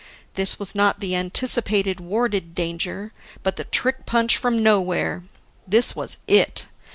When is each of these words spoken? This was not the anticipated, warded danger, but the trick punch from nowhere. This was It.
This 0.33 0.57
was 0.57 0.73
not 0.73 0.99
the 0.99 1.15
anticipated, 1.15 1.99
warded 1.99 2.55
danger, 2.55 3.13
but 3.43 3.55
the 3.55 3.65
trick 3.65 4.07
punch 4.07 4.35
from 4.35 4.63
nowhere. 4.63 5.25
This 5.67 5.95
was 5.95 6.17
It. 6.27 6.65